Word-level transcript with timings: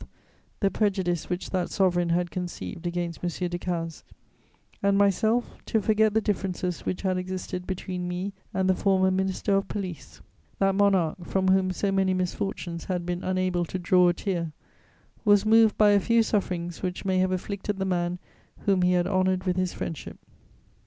the 0.61 0.71
prejudice 0.71 1.29
which 1.29 1.51
that 1.51 1.69
sovereign 1.69 2.09
had 2.09 2.31
conceived 2.31 2.87
against 2.87 3.23
M. 3.23 3.29
Decazes, 3.47 4.01
and 4.81 4.97
myself 4.97 5.59
to 5.67 5.79
forget 5.79 6.15
the 6.15 6.21
differences 6.21 6.87
which 6.87 7.03
had 7.03 7.19
existed 7.19 7.67
between 7.67 8.07
me 8.07 8.33
and 8.51 8.67
the 8.67 8.73
former 8.73 9.11
Minister 9.11 9.53
of 9.55 9.67
Police. 9.67 10.19
That 10.57 10.73
monarch, 10.73 11.23
from 11.25 11.49
whom 11.49 11.69
so 11.71 11.91
many 11.91 12.15
misfortunes 12.15 12.85
had 12.85 13.05
been 13.05 13.23
unable 13.23 13.63
to 13.65 13.77
draw 13.77 14.07
a 14.07 14.13
tear, 14.15 14.53
was 15.23 15.45
moved 15.45 15.77
by 15.77 15.91
a 15.91 15.99
few 15.99 16.23
sufferings 16.23 16.81
which 16.81 17.05
may 17.05 17.19
have 17.19 17.31
afflicted 17.31 17.77
the 17.77 17.85
man 17.85 18.17
whom 18.65 18.81
he 18.81 18.93
had 18.93 19.05
honoured 19.05 19.43
with 19.43 19.55
his 19.55 19.71
friendship. 19.71 20.17